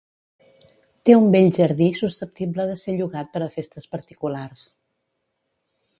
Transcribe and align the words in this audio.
Té 1.09 1.15
un 1.17 1.27
bell 1.35 1.49
jardí 1.57 1.89
susceptible 1.99 2.67
de 2.71 2.79
ser 2.85 2.97
llogat 3.03 3.31
per 3.37 3.45
a 3.49 3.53
festes 3.59 3.89
particulars. 3.95 4.65